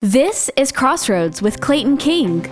[0.00, 2.46] This is Crossroads with Clayton King.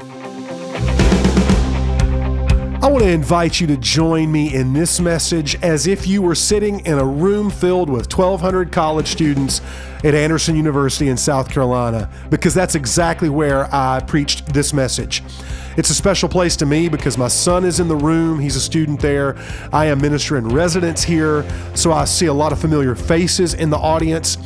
[2.83, 6.35] I want to invite you to join me in this message as if you were
[6.35, 9.61] sitting in a room filled with 1,200 college students
[10.03, 15.23] at Anderson University in South Carolina, because that's exactly where I preached this message.
[15.77, 18.41] It's a special place to me because my son is in the room.
[18.41, 19.37] He's a student there.
[19.73, 23.71] I am minister in residence here, so I see a lot of familiar faces in
[23.71, 24.37] the audience.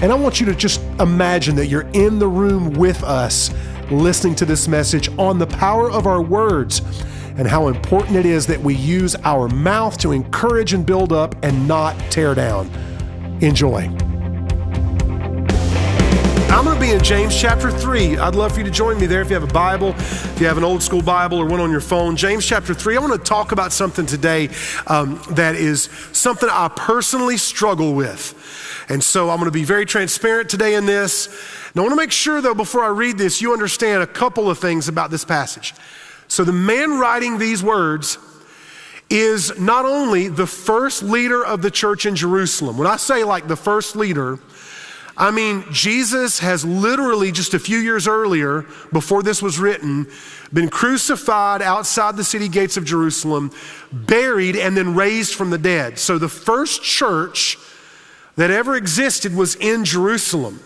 [0.00, 3.50] And I want you to just imagine that you're in the room with us
[3.90, 6.82] listening to this message on the power of our words
[7.38, 11.34] and how important it is that we use our mouth to encourage and build up
[11.42, 12.70] and not tear down.
[13.40, 14.05] Enjoy.
[16.48, 18.18] I'm going to be in James chapter 3.
[18.18, 20.46] I'd love for you to join me there if you have a Bible, if you
[20.46, 22.16] have an old school Bible or one on your phone.
[22.16, 22.96] James chapter 3.
[22.96, 24.48] I want to talk about something today
[24.86, 28.86] um, that is something I personally struggle with.
[28.88, 31.28] And so I'm going to be very transparent today in this.
[31.74, 34.48] Now, I want to make sure, though, before I read this, you understand a couple
[34.48, 35.74] of things about this passage.
[36.28, 38.18] So, the man writing these words
[39.10, 42.78] is not only the first leader of the church in Jerusalem.
[42.78, 44.38] When I say like the first leader,
[45.18, 50.06] I mean, Jesus has literally just a few years earlier, before this was written,
[50.52, 53.50] been crucified outside the city gates of Jerusalem,
[53.90, 55.98] buried, and then raised from the dead.
[55.98, 57.58] So the first church
[58.36, 60.60] that ever existed was in Jerusalem.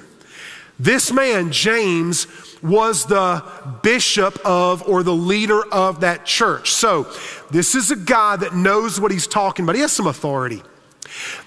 [0.80, 2.26] This man, James,
[2.62, 3.44] was the
[3.82, 6.72] bishop of or the leader of that church.
[6.72, 7.06] So,
[7.50, 9.74] this is a guy that knows what he's talking about.
[9.74, 10.62] He has some authority.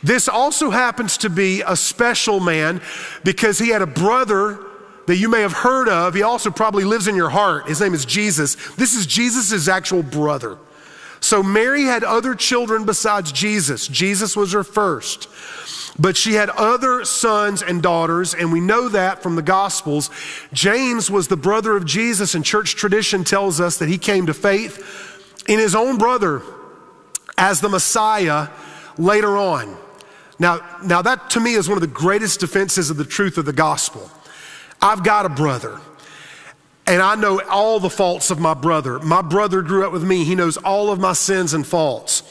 [0.02, 2.82] This also happens to be a special man
[3.23, 4.60] because he had a brother
[5.08, 6.14] that you may have heard of.
[6.14, 7.68] He also probably lives in your heart.
[7.68, 8.56] His name is Jesus.
[8.76, 10.58] This is Jesus' actual brother.
[11.20, 13.88] So, Mary had other children besides Jesus.
[13.88, 15.30] Jesus was her first.
[15.98, 20.10] But she had other sons and daughters, and we know that from the Gospels.
[20.52, 24.34] James was the brother of Jesus, and church tradition tells us that he came to
[24.34, 26.42] faith in his own brother
[27.38, 28.50] as the Messiah
[28.98, 29.77] later on.
[30.39, 33.45] Now, now that to me is one of the greatest defenses of the truth of
[33.45, 34.09] the gospel.
[34.81, 35.80] I've got a brother.
[36.86, 38.99] And I know all the faults of my brother.
[38.99, 40.26] My brother grew up with me.
[40.26, 42.23] He knows all of my sins and faults.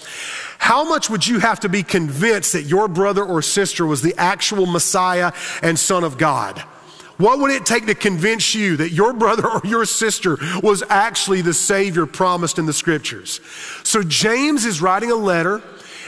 [0.59, 4.15] How much would you have to be convinced that your brother or sister was the
[4.19, 6.63] actual Messiah and Son of God?
[7.17, 11.41] What would it take to convince you that your brother or your sister was actually
[11.41, 13.41] the Savior promised in the scriptures?
[13.83, 15.63] So James is writing a letter,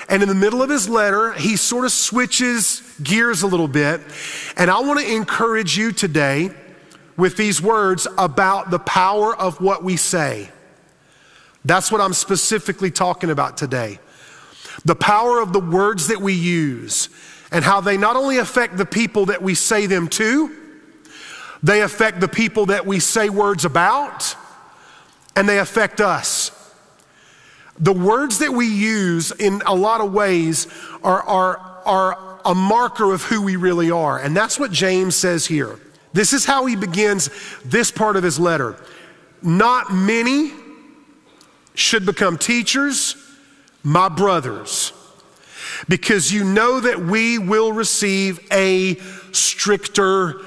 [0.09, 4.00] and in the middle of his letter, he sort of switches gears a little bit.
[4.56, 6.50] And I want to encourage you today
[7.16, 10.50] with these words about the power of what we say.
[11.64, 13.98] That's what I'm specifically talking about today
[14.84, 17.09] the power of the words that we use
[17.50, 20.54] and how they not only affect the people that we say them to,
[21.62, 24.37] they affect the people that we say words about,
[25.37, 26.44] and they affect us.
[27.79, 30.67] The words that we use in a lot of ways
[31.03, 34.19] are, are, are a marker of who we really are.
[34.19, 35.79] And that's what James says here.
[36.12, 37.31] This is how he begins
[37.65, 38.77] this part of his letter.
[39.43, 40.53] Not many
[41.75, 43.17] should become teachers
[43.85, 44.93] my brothers,
[45.89, 48.97] because you know that we will receive a
[49.33, 50.41] stricter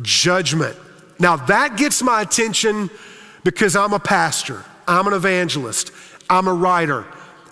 [0.00, 0.74] judgment.
[1.18, 2.88] Now, that gets my attention
[3.44, 5.92] because I'm a pastor, I'm an evangelist,
[6.28, 7.06] I'm a writer.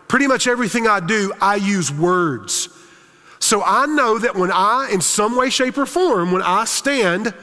[0.09, 2.69] Pretty much everything I do, I use words.
[3.39, 7.35] So I know that when I, in some way, shape, or form, when I stand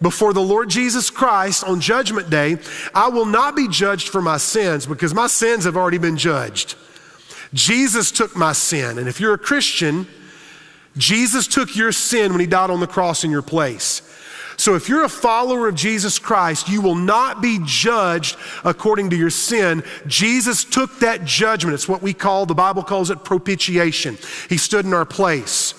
[0.00, 2.58] before the Lord Jesus Christ on Judgment Day,
[2.94, 6.76] I will not be judged for my sins because my sins have already been judged.
[7.52, 8.98] Jesus took my sin.
[8.98, 10.06] And if you're a Christian,
[10.96, 14.02] Jesus took your sin when he died on the cross in your place.
[14.58, 19.16] So if you're a follower of Jesus Christ, you will not be judged according to
[19.16, 19.84] your sin.
[20.08, 21.74] Jesus took that judgment.
[21.74, 24.18] It's what we call, the Bible calls it propitiation.
[24.48, 25.74] He stood in our place.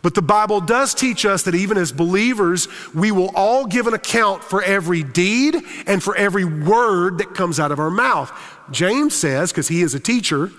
[0.00, 3.94] But the Bible does teach us that even as believers, we will all give an
[3.94, 5.56] account for every deed
[5.86, 8.30] and for every word that comes out of our mouth.
[8.70, 10.52] James says, because he is a teacher,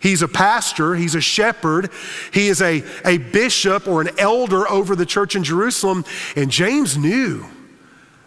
[0.00, 1.90] He's a pastor, he's a shepherd,
[2.32, 6.04] he is a, a bishop or an elder over the church in Jerusalem.
[6.36, 7.44] And James knew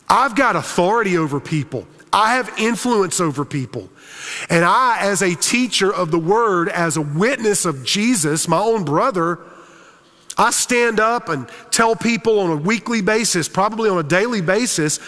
[0.10, 3.90] I've got authority over people, I have influence over people.
[4.50, 8.84] And I, as a teacher of the word, as a witness of Jesus, my own
[8.84, 9.40] brother,
[10.38, 15.00] I stand up and tell people on a weekly basis, probably on a daily basis,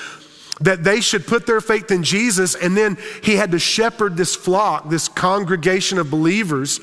[0.62, 2.56] that they should put their faith in Jesus.
[2.56, 6.80] And then he had to shepherd this flock, this congregation of believers.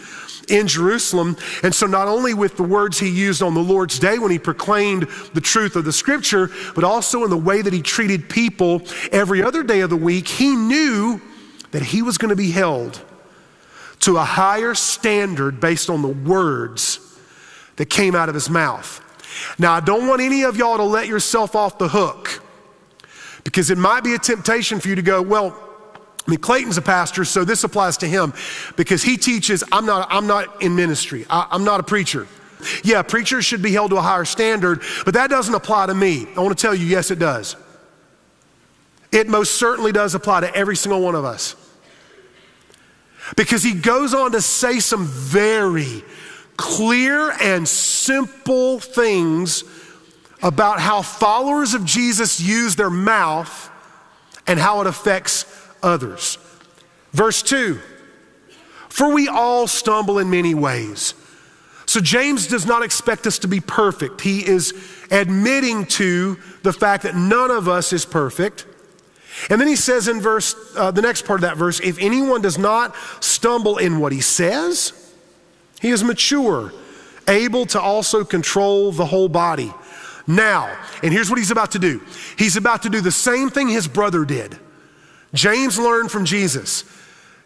[0.48, 1.36] in Jerusalem.
[1.64, 4.38] And so, not only with the words he used on the Lord's day when he
[4.38, 8.82] proclaimed the truth of the scripture, but also in the way that he treated people
[9.10, 11.20] every other day of the week, he knew
[11.72, 13.02] that he was going to be held
[14.00, 17.00] to a higher standard based on the words
[17.74, 19.02] that came out of his mouth.
[19.58, 22.42] Now, I don't want any of y'all to let yourself off the hook
[23.46, 25.56] because it might be a temptation for you to go, well,
[26.26, 28.34] I mean, Clayton's a pastor, so this applies to him
[28.74, 32.26] because he teaches, I'm not, I'm not in ministry, I, I'm not a preacher.
[32.82, 36.26] Yeah, preachers should be held to a higher standard, but that doesn't apply to me.
[36.36, 37.54] I want to tell you, yes, it does.
[39.12, 41.54] It most certainly does apply to every single one of us.
[43.36, 46.02] Because he goes on to say some very
[46.56, 49.62] clear and simple things
[50.46, 53.68] about how followers of Jesus use their mouth
[54.46, 55.44] and how it affects
[55.82, 56.38] others.
[57.12, 57.80] Verse 2
[58.88, 61.14] For we all stumble in many ways.
[61.84, 64.20] So James does not expect us to be perfect.
[64.20, 64.72] He is
[65.10, 68.66] admitting to the fact that none of us is perfect.
[69.50, 72.40] And then he says in verse, uh, the next part of that verse, if anyone
[72.40, 75.12] does not stumble in what he says,
[75.80, 76.72] he is mature,
[77.26, 79.74] able to also control the whole body.
[80.26, 82.00] Now, and here's what he's about to do
[82.36, 84.58] he's about to do the same thing his brother did.
[85.34, 86.84] James learned from Jesus.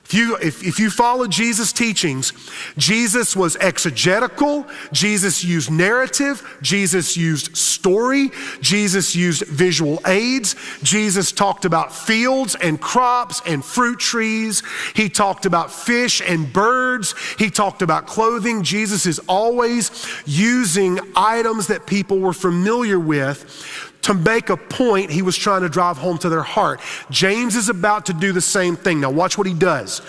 [0.05, 2.33] If you, if, if you follow Jesus' teachings,
[2.77, 8.31] Jesus was exegetical, Jesus used narrative, Jesus used story,
[8.61, 14.65] Jesus used visual aids, Jesus talked about fields and crops and fruit trees,
[14.97, 18.65] he talked about fish and birds, he talked about clothing.
[18.65, 25.23] Jesus is always using items that people were familiar with to make a point he
[25.23, 26.81] was trying to drive home to their heart.
[27.11, 29.01] James is about to do the same thing.
[29.01, 30.01] Now, watch what he does.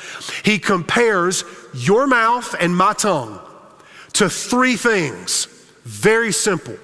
[0.43, 1.43] He compares
[1.73, 3.39] your mouth and my tongue
[4.13, 5.45] to three things.
[5.83, 6.77] Very simple.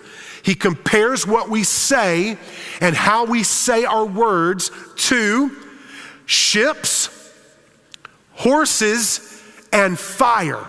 [0.44, 2.38] He compares what we say
[2.80, 5.51] and how we say our words to
[6.25, 7.10] ships,
[8.31, 9.44] horses,
[9.74, 10.65] and fire.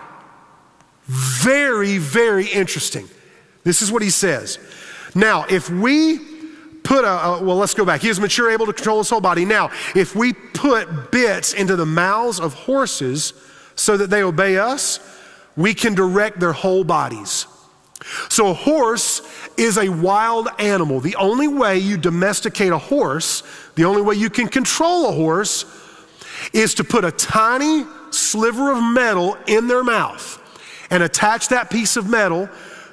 [1.06, 3.08] Very, very interesting.
[3.64, 4.58] This is what he says.
[5.14, 6.18] Now, if we
[6.88, 8.00] put a, a, well, let's go back.
[8.00, 9.44] He is mature, able to control his whole body.
[9.44, 13.34] Now, if we put bits into the mouths of horses
[13.74, 14.98] so that they obey us,
[15.54, 17.46] we can direct their whole bodies.
[18.30, 19.20] So, a horse
[19.58, 21.00] is a wild animal.
[21.00, 23.42] The only way you domesticate a horse,
[23.74, 25.66] the only way you can control a horse,
[26.54, 30.40] is to put a tiny sliver of metal in their mouth
[30.90, 32.48] and attach that piece of metal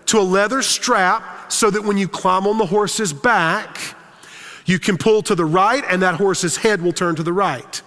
[0.08, 3.78] to a leather strap so that when you climb on the horse's back,
[4.66, 7.82] you can pull to the right and that horse's head will turn to the right.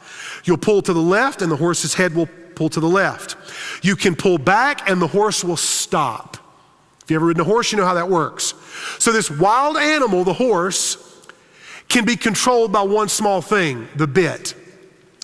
[0.44, 3.37] You'll pull to the left and the horse's head will pull to the left.
[3.82, 6.37] You can pull back and the horse will stop.
[7.02, 8.55] If you ever ridden a horse, you know how that works.
[8.99, 10.99] So, this wild animal, the horse,
[11.88, 14.54] can be controlled by one small thing the bit.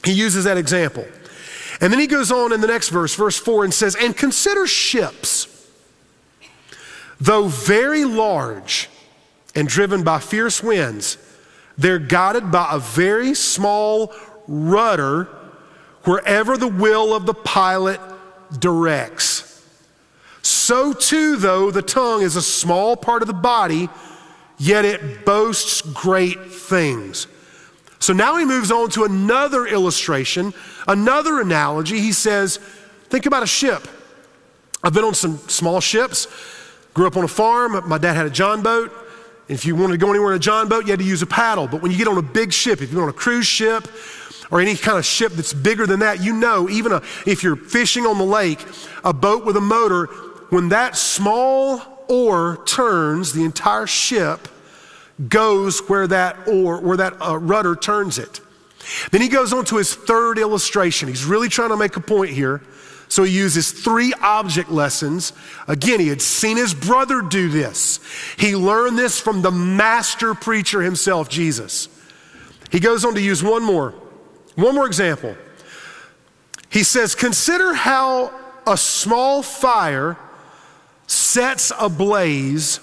[0.02, 1.06] He uses that example.
[1.80, 4.66] And then he goes on in the next verse, verse 4, and says, And consider
[4.66, 5.46] ships
[7.24, 8.90] Though very large
[9.54, 11.16] and driven by fierce winds,
[11.78, 14.12] they're guided by a very small
[14.46, 15.24] rudder
[16.02, 17.98] wherever the will of the pilot
[18.58, 19.66] directs.
[20.42, 23.88] So, too, though, the tongue is a small part of the body,
[24.58, 27.26] yet it boasts great things.
[28.00, 30.52] So now he moves on to another illustration,
[30.86, 32.00] another analogy.
[32.00, 32.58] He says,
[33.08, 33.88] Think about a ship.
[34.82, 36.28] I've been on some small ships.
[36.94, 37.88] Grew up on a farm.
[37.88, 38.92] My dad had a John boat.
[39.46, 41.26] If you wanted to go anywhere in a John boat, you had to use a
[41.26, 41.68] paddle.
[41.68, 43.88] But when you get on a big ship, if you're on a cruise ship
[44.50, 47.56] or any kind of ship that's bigger than that, you know, even a, if you're
[47.56, 48.64] fishing on the lake,
[49.04, 50.06] a boat with a motor,
[50.48, 54.48] when that small oar turns, the entire ship
[55.28, 58.40] goes where that oar, where that uh, rudder turns it.
[59.10, 61.08] Then he goes on to his third illustration.
[61.08, 62.62] He's really trying to make a point here.
[63.14, 65.34] So he uses three object lessons.
[65.68, 68.00] Again, he had seen his brother do this.
[68.36, 71.88] He learned this from the master preacher himself, Jesus.
[72.72, 73.94] He goes on to use one more,
[74.56, 75.36] one more example.
[76.70, 78.32] He says, Consider how
[78.66, 80.18] a small fire
[81.06, 82.80] sets ablaze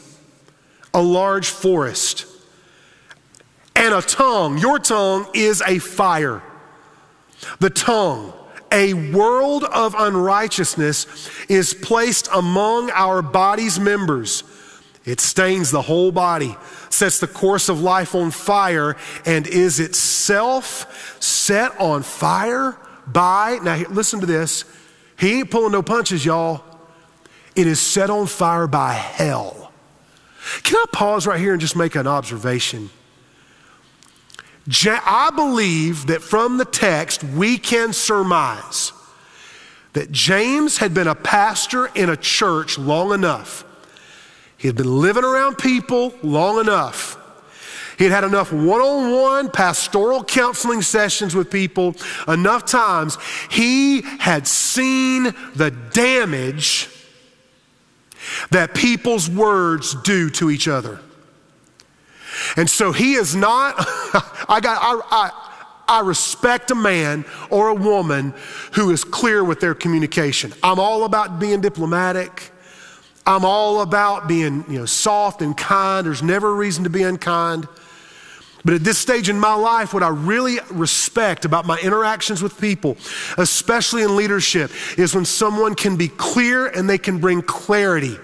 [0.94, 2.26] a large forest.
[3.76, 6.42] And a tongue, your tongue is a fire.
[7.60, 8.32] The tongue
[8.72, 14.44] a world of unrighteousness is placed among our body's members.
[15.04, 16.56] It stains the whole body,
[16.90, 23.84] sets the course of life on fire, and is itself set on fire by, now
[23.90, 24.63] listen to this,
[25.18, 26.63] He ain't pulling no punches, y'all.
[27.56, 29.72] It is set on fire by hell.
[30.63, 32.90] Can I pause right here and just make an observation?
[34.68, 38.94] I believe that from the text we can surmise
[39.94, 43.65] that James had been a pastor in a church long enough.
[44.58, 47.18] He had been living around people long enough.
[47.98, 51.96] He had had enough one on one pastoral counseling sessions with people
[52.27, 53.18] enough times.
[53.50, 56.89] He had seen the damage
[58.51, 61.00] that people's words do to each other.
[62.56, 65.52] And so he is not, I got, I, I,
[65.88, 68.34] I respect a man or a woman
[68.74, 70.54] who is clear with their communication.
[70.64, 72.52] I'm all about being diplomatic.
[73.26, 76.06] I'm all about being, you know, soft and kind.
[76.06, 77.68] There's never a reason to be unkind.
[78.64, 82.60] But at this stage in my life, what I really respect about my interactions with
[82.60, 82.96] people,
[83.38, 88.18] especially in leadership, is when someone can be clear and they can bring clarity.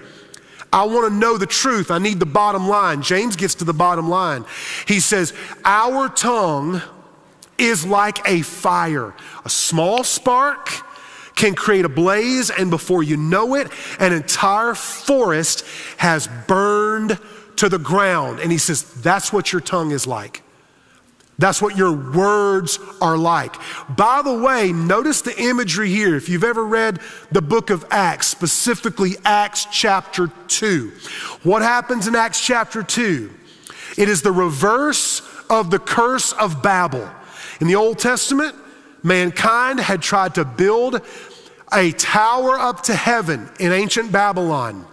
[0.72, 1.90] I want to know the truth.
[1.90, 3.02] I need the bottom line.
[3.02, 4.44] James gets to the bottom line.
[4.86, 5.32] He says,
[5.64, 6.82] Our tongue
[7.56, 10.70] is like a fire, a small spark
[11.38, 13.68] can create a blaze, and before you know it,
[14.00, 15.64] an entire forest
[15.96, 17.16] has burned
[17.54, 18.40] to the ground.
[18.40, 20.42] And he says, That's what your tongue is like.
[21.38, 23.54] That's what your words are like.
[23.96, 26.16] By the way, notice the imagery here.
[26.16, 26.98] If you've ever read
[27.30, 30.92] the book of Acts, specifically Acts chapter 2,
[31.44, 33.32] what happens in Acts chapter 2?
[33.96, 37.08] It is the reverse of the curse of Babel.
[37.60, 38.56] In the Old Testament,
[39.04, 41.00] mankind had tried to build
[41.72, 44.86] a tower up to heaven in ancient Babylon.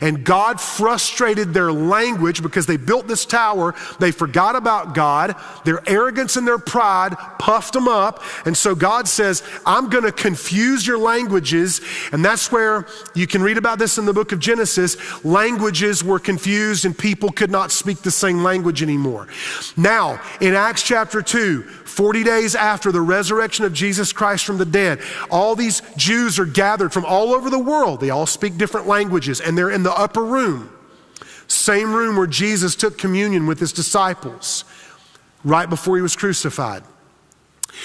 [0.00, 3.74] And God frustrated their language because they built this tower.
[3.98, 5.34] They forgot about God.
[5.64, 8.22] Their arrogance and their pride puffed them up.
[8.44, 11.80] And so God says, I'm going to confuse your languages.
[12.12, 15.24] And that's where you can read about this in the book of Genesis.
[15.24, 19.28] Languages were confused and people could not speak the same language anymore.
[19.76, 24.64] Now, in Acts chapter 2, 40 days after the resurrection of Jesus Christ from the
[24.64, 25.00] dead,
[25.30, 28.00] all these Jews are gathered from all over the world.
[28.00, 30.70] They all speak different languages and they're in the upper room.
[31.46, 34.64] Same room where Jesus took communion with his disciples
[35.44, 36.82] right before he was crucified.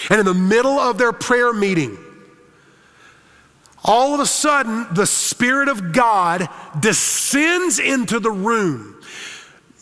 [0.09, 1.97] And in the middle of their prayer meeting,
[3.85, 6.47] all of a sudden, the Spirit of God
[6.79, 8.93] descends into the room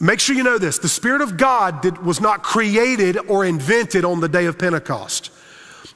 [0.01, 4.03] Make sure you know this the Spirit of God did, was not created or invented
[4.03, 5.29] on the day of Pentecost.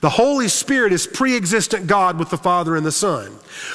[0.02, 3.32] The Holy Spirit is pre existent God with the Father and the Son.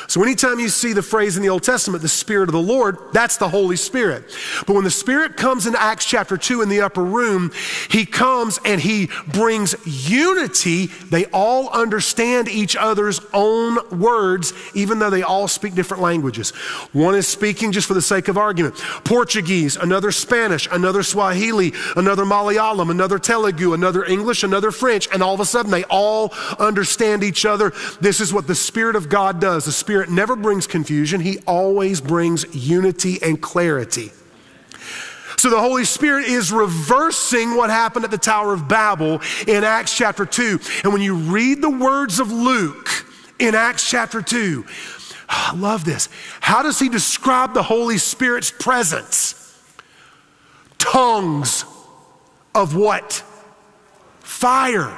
[0.08, 2.98] So, anytime you see the phrase in the Old Testament, the Spirit of the Lord,
[3.12, 4.24] that's the Holy Spirit.
[4.66, 7.50] But when the Spirit comes in Acts chapter 2 in the upper room,
[7.90, 10.86] He comes and He brings unity.
[10.86, 16.50] They all understand each other's own words, even though they all speak different languages.
[16.92, 22.24] One is speaking just for the sake of argument Portuguese, another Spanish, another Swahili, another
[22.24, 26.09] Malayalam, another Telugu, another English, another French, and all of a sudden they all
[26.58, 27.72] understand each other.
[28.00, 29.64] This is what the Spirit of God does.
[29.64, 34.12] The Spirit never brings confusion, He always brings unity and clarity.
[35.40, 39.96] So the Holy Spirit is reversing what happened at the Tower of Babel in Acts
[39.96, 40.60] chapter 2.
[40.84, 43.06] And when you read the words of Luke
[43.38, 44.66] in Acts chapter 2,
[45.30, 46.10] I love this.
[46.40, 49.36] How does he describe the Holy Spirit's presence?
[50.76, 51.64] Tongues
[52.54, 53.24] of what?
[54.20, 54.94] Fire.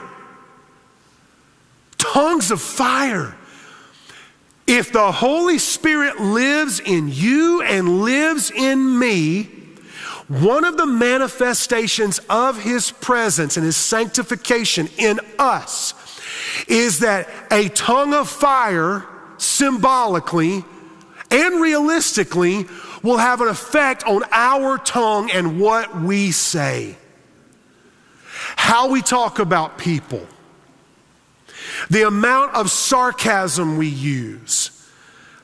[2.02, 3.36] Tongues of fire.
[4.66, 9.44] If the Holy Spirit lives in you and lives in me,
[10.26, 15.94] one of the manifestations of His presence and His sanctification in us
[16.66, 19.06] is that a tongue of fire,
[19.38, 20.64] symbolically
[21.30, 22.66] and realistically,
[23.04, 26.96] will have an effect on our tongue and what we say,
[28.56, 30.26] how we talk about people
[31.90, 34.70] the amount of sarcasm we use,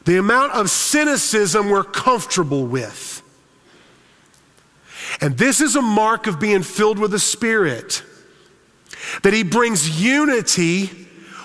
[0.04, 3.22] the amount of cynicism we're comfortable with.
[5.20, 8.02] And this is a mark of being filled with the Spirit
[9.22, 10.86] that He brings unity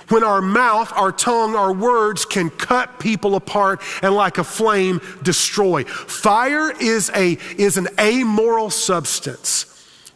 [0.10, 5.02] when our mouth, our tongue, our words can cut people apart and like a flame
[5.24, 5.84] destroy.
[5.86, 9.73] Fire is, a, is an amoral substance.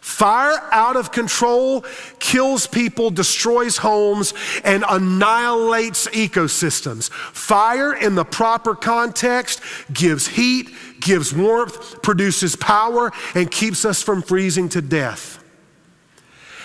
[0.07, 1.83] Fire out of control
[2.17, 4.33] kills people, destroys homes,
[4.63, 7.11] and annihilates ecosystems.
[7.11, 9.61] Fire in the proper context
[9.91, 10.69] gives heat,
[11.01, 15.43] gives warmth, produces power, and keeps us from freezing to death.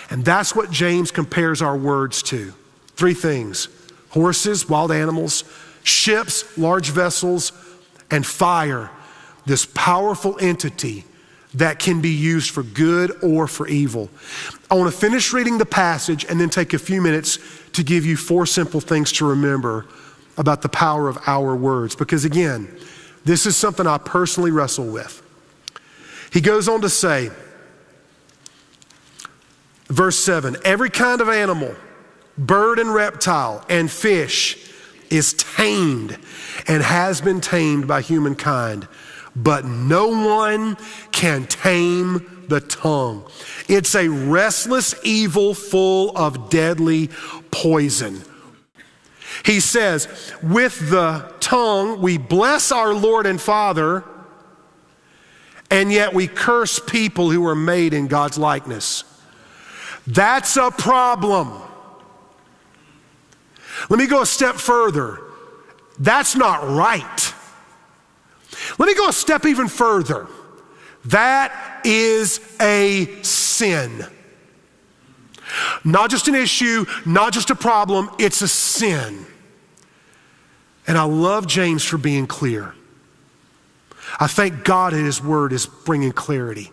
[0.09, 2.53] And that's what James compares our words to.
[2.95, 3.67] Three things
[4.09, 5.43] horses, wild animals,
[5.83, 7.51] ships, large vessels,
[8.09, 8.89] and fire,
[9.45, 11.03] this powerful entity
[11.53, 14.09] that can be used for good or for evil.
[14.71, 17.39] I want to finish reading the passage and then take a few minutes
[17.73, 19.85] to give you four simple things to remember
[20.37, 21.95] about the power of our words.
[21.95, 22.75] Because again,
[23.23, 25.21] this is something I personally wrestle with.
[26.31, 27.29] He goes on to say,
[29.87, 31.75] verse 7 every kind of animal,
[32.37, 34.71] bird and reptile, and fish
[35.11, 36.17] is tamed
[36.67, 38.87] and has been tamed by humankind,
[39.35, 40.77] but no one
[41.11, 43.25] can tame the tongue.
[43.67, 47.09] It's a restless evil full of deadly
[47.51, 48.21] poison.
[49.45, 54.03] He says, with the tongue we bless our Lord and Father,
[55.71, 59.03] and yet we curse people who are made in God's likeness.
[60.05, 61.59] That's a problem.
[63.89, 65.19] Let me go a step further.
[65.97, 67.33] That's not right.
[68.77, 70.27] Let me go a step even further.
[71.05, 74.05] That is a sin.
[75.83, 79.25] Not just an issue, not just a problem, it's a sin.
[80.87, 82.73] And I love James for being clear.
[84.19, 86.71] I thank God that his word is bringing clarity.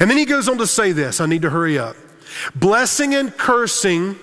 [0.00, 1.96] And then he goes on to say this I need to hurry up.
[2.54, 4.16] Blessing and cursing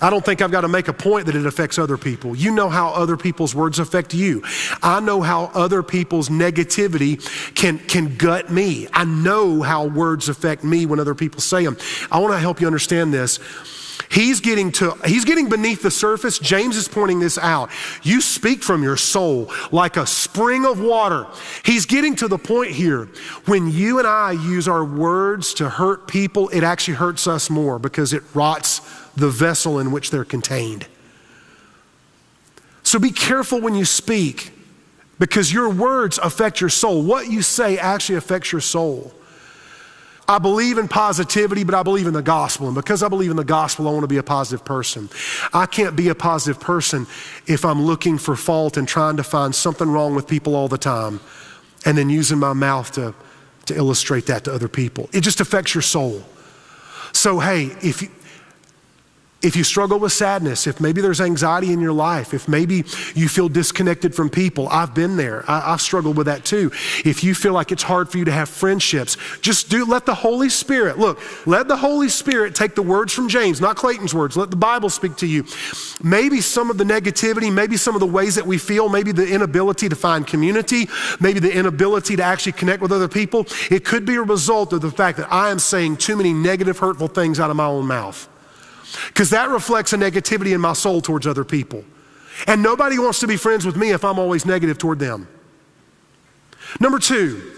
[0.00, 2.34] I don't think I've got to make a point that it affects other people.
[2.36, 4.42] You know how other people's words affect you.
[4.82, 8.88] I know how other people's negativity can, can gut me.
[8.92, 11.78] I know how words affect me when other people say them.
[12.10, 13.38] I want to help you understand this.
[14.10, 16.38] He's getting to he's getting beneath the surface.
[16.38, 17.70] James is pointing this out.
[18.02, 21.26] You speak from your soul like a spring of water.
[21.64, 23.06] He's getting to the point here
[23.46, 27.78] when you and I use our words to hurt people, it actually hurts us more
[27.78, 28.80] because it rots
[29.16, 30.86] the vessel in which they're contained.
[32.82, 34.52] So be careful when you speak
[35.18, 37.02] because your words affect your soul.
[37.02, 39.12] What you say actually affects your soul.
[40.26, 42.66] I believe in positivity, but I believe in the gospel.
[42.66, 45.10] And because I believe in the gospel, I want to be a positive person.
[45.52, 47.06] I can't be a positive person
[47.46, 50.78] if I'm looking for fault and trying to find something wrong with people all the
[50.78, 51.20] time
[51.84, 53.14] and then using my mouth to,
[53.66, 55.10] to illustrate that to other people.
[55.12, 56.22] It just affects your soul.
[57.12, 58.08] So, hey, if you,
[59.44, 62.76] if you struggle with sadness, if maybe there's anxiety in your life, if maybe
[63.14, 65.44] you feel disconnected from people, I've been there.
[65.46, 66.72] I, have struggled with that too.
[67.04, 70.14] If you feel like it's hard for you to have friendships, just do let the
[70.14, 71.20] Holy Spirit look.
[71.46, 74.36] Let the Holy Spirit take the words from James, not Clayton's words.
[74.36, 75.44] Let the Bible speak to you.
[76.02, 79.28] Maybe some of the negativity, maybe some of the ways that we feel, maybe the
[79.28, 80.88] inability to find community,
[81.20, 83.46] maybe the inability to actually connect with other people.
[83.70, 86.78] It could be a result of the fact that I am saying too many negative,
[86.78, 88.28] hurtful things out of my own mouth
[89.08, 91.84] because that reflects a negativity in my soul towards other people.
[92.46, 95.28] And nobody wants to be friends with me if I'm always negative toward them.
[96.80, 97.52] Number two,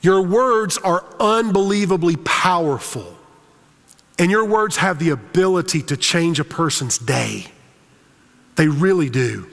[0.00, 3.16] your words are unbelievably powerful,
[4.18, 7.46] and your words have the ability to change a person's day.
[8.54, 9.46] They really do.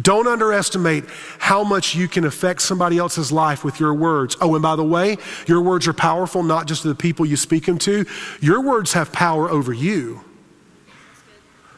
[0.00, 1.04] Don't underestimate
[1.38, 4.36] how much you can affect somebody else's life with your words.
[4.40, 7.36] Oh, and by the way, your words are powerful not just to the people you
[7.36, 8.04] speak them to,
[8.40, 10.22] your words have power over you.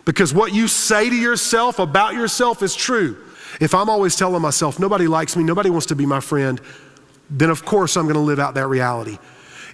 [0.05, 3.17] Because what you say to yourself about yourself is true.
[3.61, 6.61] If I'm always telling myself, nobody likes me, nobody wants to be my friend,
[7.31, 9.19] then of course I'm going to live out that reality.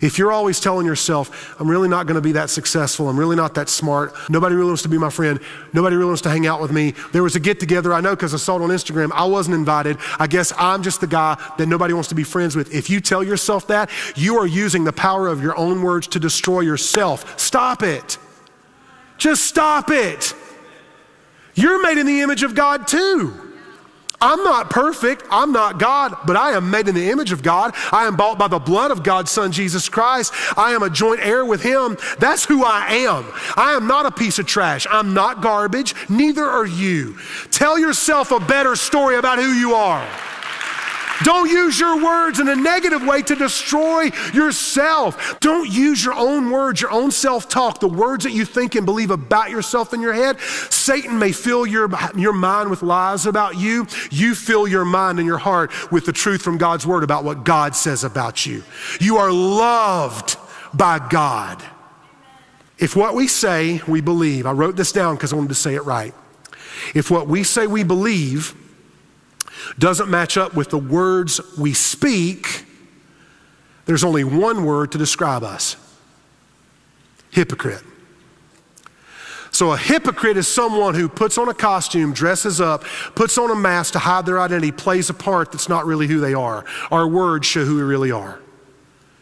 [0.04, 3.36] If you're always telling yourself, I'm really not going to be that successful, I'm really
[3.36, 5.40] not that smart, nobody really wants to be my friend,
[5.72, 6.92] nobody really wants to hang out with me.
[7.12, 9.54] There was a get together, I know because I saw it on Instagram, I wasn't
[9.54, 9.96] invited.
[10.18, 12.74] I guess I'm just the guy that nobody wants to be friends with.
[12.74, 16.20] If you tell yourself that, you are using the power of your own words to
[16.20, 17.40] destroy yourself.
[17.40, 18.18] Stop it.
[19.16, 20.34] Just stop it.
[21.54, 23.43] You're made in the image of God too.
[24.20, 25.24] I'm not perfect.
[25.30, 27.74] I'm not God, but I am made in the image of God.
[27.92, 30.32] I am bought by the blood of God's Son, Jesus Christ.
[30.56, 31.96] I am a joint heir with Him.
[32.18, 33.26] That's who I am.
[33.56, 34.86] I am not a piece of trash.
[34.90, 35.94] I'm not garbage.
[36.08, 37.16] Neither are you.
[37.50, 40.08] Tell yourself a better story about who you are.
[41.22, 45.38] Don't use your words in a negative way to destroy yourself.
[45.40, 48.84] Don't use your own words, your own self talk, the words that you think and
[48.84, 50.40] believe about yourself in your head.
[50.40, 53.86] Satan may fill your, your mind with lies about you.
[54.10, 57.44] You fill your mind and your heart with the truth from God's word about what
[57.44, 58.64] God says about you.
[59.00, 60.36] You are loved
[60.72, 61.62] by God.
[62.78, 65.74] If what we say we believe, I wrote this down because I wanted to say
[65.74, 66.12] it right.
[66.94, 68.54] If what we say we believe,
[69.78, 72.64] doesn't match up with the words we speak,
[73.86, 75.76] there's only one word to describe us
[77.30, 77.82] hypocrite.
[79.50, 82.82] So, a hypocrite is someone who puts on a costume, dresses up,
[83.14, 86.18] puts on a mask to hide their identity, plays a part that's not really who
[86.18, 86.64] they are.
[86.90, 88.40] Our words show who we really are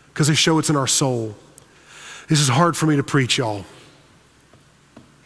[0.08, 1.34] because they show it's in our soul.
[2.28, 3.66] This is hard for me to preach, y'all.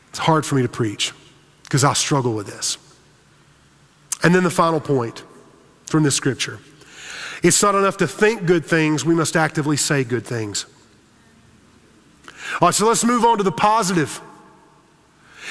[0.09, 1.13] It's hard for me to preach
[1.63, 2.79] because I struggle with this.
[4.27, 5.23] And then the final point
[5.85, 6.59] from this scripture
[7.45, 10.67] it's not enough to think good things, we must actively say good things.
[12.61, 14.21] All right, so let's move on to the positive.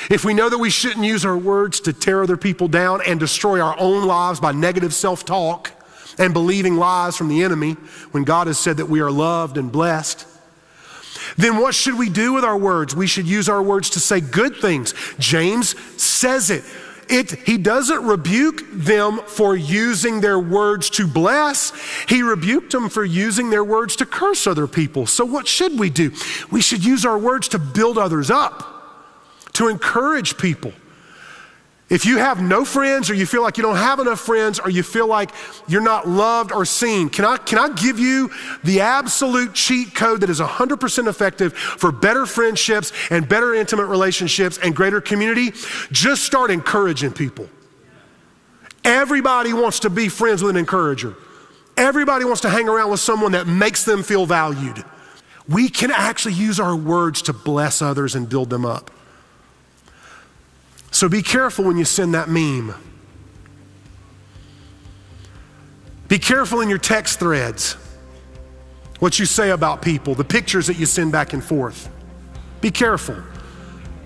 [0.10, 3.18] If we know that we shouldn't use our words to tear other people down and
[3.18, 5.72] destroy our own lives by negative self talk
[6.18, 7.78] and believing lies from the enemy
[8.12, 10.28] when God has said that we are loved and blessed,
[11.38, 12.94] then what should we do with our words?
[12.94, 14.94] We should use our words to say good things.
[15.18, 16.66] James says it.
[17.10, 21.72] It, he doesn't rebuke them for using their words to bless.
[22.08, 25.06] He rebuked them for using their words to curse other people.
[25.06, 26.12] So, what should we do?
[26.52, 28.64] We should use our words to build others up,
[29.54, 30.74] to encourage people.
[31.88, 34.72] If you have no friends, or you feel like you don't have enough friends, or
[34.72, 35.30] you feel like
[35.68, 38.32] you're not loved or seen, can I, can I give you
[38.64, 44.58] the absolute cheat code that is 100% effective for better friendships and better intimate relationships
[44.58, 45.52] and greater community?
[45.92, 47.48] Just start encouraging people.
[48.84, 51.16] Everybody wants to be friends with an encourager,
[51.78, 54.84] everybody wants to hang around with someone that makes them feel valued.
[55.48, 58.90] We can actually use our words to bless others and build them up.
[60.96, 62.74] So be careful when you send that meme.
[66.08, 67.74] Be careful in your text threads,
[69.00, 71.90] what you say about people, the pictures that you send back and forth.
[72.62, 73.22] Be careful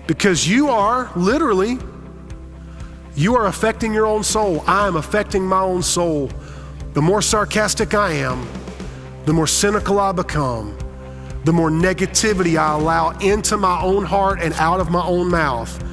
[0.08, 1.78] because you are literally
[3.14, 4.64] you are affecting your own soul.
[4.66, 6.28] I am affecting my own soul.
[6.94, 8.48] The more sarcastic I am,
[9.26, 10.76] the more cynical I become,
[11.44, 15.84] the more negativity I allow into my own heart and out of my own mouth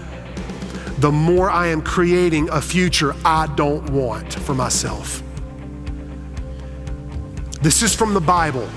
[1.00, 5.22] the more I am creating a future I don't want for myself.
[7.62, 8.68] This is from the Bible.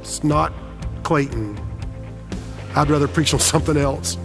[0.00, 0.52] It's not
[1.02, 1.58] Clayton.
[2.74, 4.16] I'd rather preach on something else.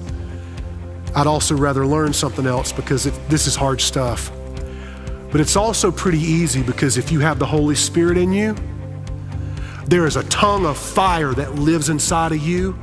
[1.16, 4.32] I'd also rather learn something else because it, this is hard stuff.
[5.32, 8.56] But it's also pretty easy because if you have the Holy Spirit in you,
[9.88, 12.78] there is a tongue of fire that lives inside of you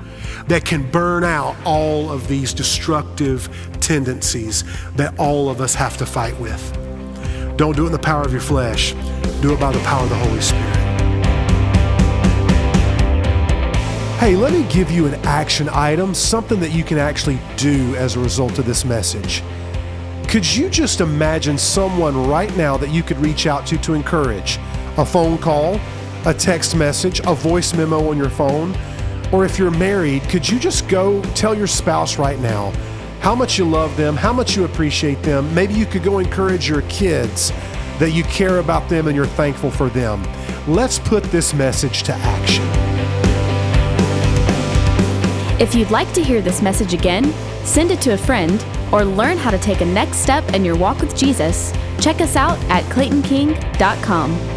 [0.49, 3.49] that can burn out all of these destructive
[3.81, 4.65] tendencies
[4.97, 6.63] that all of us have to fight with.
[7.57, 8.93] Don't do it in the power of your flesh,
[9.43, 10.75] do it by the power of the Holy Spirit.
[14.19, 18.17] Hey, let me give you an action item, something that you can actually do as
[18.17, 19.43] a result of this message.
[20.27, 24.59] Could you just imagine someone right now that you could reach out to to encourage?
[24.97, 25.79] A phone call,
[26.27, 28.75] a text message, a voice memo on your phone?
[29.33, 32.73] Or if you're married, could you just go tell your spouse right now
[33.21, 35.53] how much you love them, how much you appreciate them?
[35.55, 37.53] Maybe you could go encourage your kids
[37.99, 40.23] that you care about them and you're thankful for them.
[40.67, 42.65] Let's put this message to action.
[45.61, 47.33] If you'd like to hear this message again,
[47.65, 50.77] send it to a friend or learn how to take a next step in your
[50.77, 54.54] walk with Jesus, check us out at claytonking.com.